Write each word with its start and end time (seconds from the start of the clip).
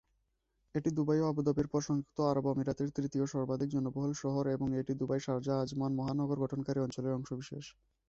এটি 0.75 0.89
দুবাই 0.97 1.19
ও 1.21 1.29
আবুধাবির 1.29 1.67
পর 1.67 1.81
সংযুক্ত 1.87 2.17
আরব 2.31 2.45
আমিরাতের 2.47 2.89
তৃতীয় 2.97 3.25
সর্বাধিক 3.27 3.69
জনবহুল 3.71 4.11
শহর 4.21 4.43
এবং 4.55 4.67
এটি 4.79 4.93
দুবাই-শারজাহ-আজমান 4.99 5.91
মহানগর 5.99 6.37
গঠনকারী 6.43 6.79
অঞ্চলের 6.81 7.17
অংশ 7.17 7.29
বিশেষ। 7.41 7.65